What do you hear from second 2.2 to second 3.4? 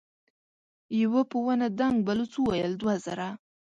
وويل: دوه زره.